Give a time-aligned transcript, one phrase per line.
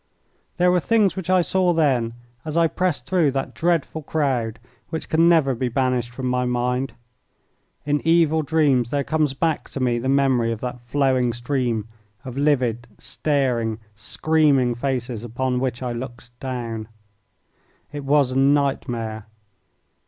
[0.57, 4.57] There were things which I saw then, as I pressed through that dreadful crowd,
[4.89, 6.93] which can never be banished from my mind.
[7.85, 11.87] In evil dreams there comes back to me the memory of that flowing stream
[12.25, 16.87] of livid, staring, screaming faces upon which I looked down.
[17.93, 19.27] It was a nightmare.